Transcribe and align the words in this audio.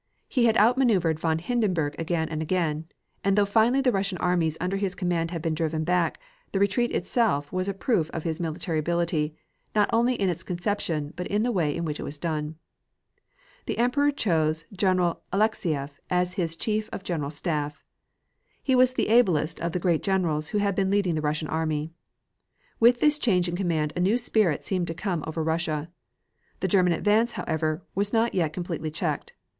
He 0.27 0.45
had 0.45 0.57
outmaneuvered 0.57 1.19
von 1.19 1.37
Hindenberg 1.37 1.93
again 1.99 2.27
and 2.29 2.41
again, 2.41 2.87
and 3.23 3.37
though 3.37 3.45
finally 3.45 3.81
the 3.81 3.91
Russian 3.91 4.17
armies 4.17 4.57
under 4.59 4.77
his 4.77 4.95
command 4.95 5.29
had 5.29 5.43
been 5.43 5.53
driven 5.53 5.83
back, 5.83 6.19
the 6.51 6.57
retreat 6.57 6.89
itself 6.91 7.53
was 7.53 7.67
a 7.69 7.73
proof 7.75 8.09
of 8.09 8.23
his 8.23 8.39
military 8.41 8.79
ability, 8.79 9.35
not 9.75 9.87
only 9.93 10.15
in 10.15 10.27
its 10.27 10.41
conception, 10.41 11.13
but 11.15 11.27
in 11.27 11.43
the 11.43 11.51
way 11.51 11.75
in 11.77 11.85
which 11.85 11.99
it 11.99 12.03
was 12.03 12.17
done. 12.17 12.55
The 13.67 13.77
Emperor 13.77 14.09
chose 14.09 14.65
General 14.73 15.21
Alexieff 15.31 15.99
as 16.09 16.33
his 16.33 16.55
Chief 16.55 16.89
of 16.91 17.03
General 17.03 17.29
Staff. 17.29 17.83
He 18.63 18.73
was 18.73 18.93
the 18.93 19.07
ablest 19.09 19.59
of 19.61 19.71
the 19.71 19.79
great 19.79 20.01
generals 20.01 20.47
who 20.47 20.57
had 20.57 20.73
been 20.73 20.89
leading 20.89 21.13
the 21.13 21.21
Russian 21.21 21.47
army. 21.47 21.91
With 22.79 23.01
this 23.01 23.19
change 23.19 23.47
in 23.47 23.55
command 23.55 23.93
a 23.95 23.99
new 23.99 24.17
spirit 24.17 24.65
seemed 24.65 24.87
to 24.87 24.95
come 24.95 25.23
over 25.27 25.43
Russia. 25.43 25.91
The 26.59 26.67
German 26.67 26.93
advance, 26.93 27.33
however, 27.33 27.83
was 27.93 28.11
not 28.11 28.33
yet 28.33 28.51
completely 28.51 28.89
checked. 28.89 29.33